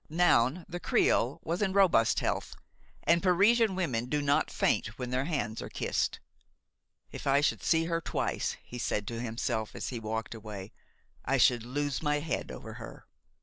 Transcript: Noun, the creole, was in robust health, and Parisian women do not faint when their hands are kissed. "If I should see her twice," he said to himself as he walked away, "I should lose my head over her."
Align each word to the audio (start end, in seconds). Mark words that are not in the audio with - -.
Noun, 0.09 0.65
the 0.67 0.79
creole, 0.79 1.39
was 1.43 1.61
in 1.61 1.73
robust 1.73 2.21
health, 2.21 2.55
and 3.03 3.21
Parisian 3.21 3.75
women 3.75 4.07
do 4.07 4.19
not 4.19 4.49
faint 4.49 4.97
when 4.97 5.11
their 5.11 5.25
hands 5.25 5.61
are 5.61 5.69
kissed. 5.69 6.19
"If 7.11 7.27
I 7.27 7.39
should 7.39 7.61
see 7.61 7.85
her 7.85 8.01
twice," 8.01 8.57
he 8.63 8.79
said 8.79 9.07
to 9.09 9.21
himself 9.21 9.75
as 9.75 9.89
he 9.89 9.99
walked 9.99 10.33
away, 10.33 10.71
"I 11.23 11.37
should 11.37 11.61
lose 11.63 12.01
my 12.01 12.17
head 12.17 12.49
over 12.51 12.73
her." 12.81 13.05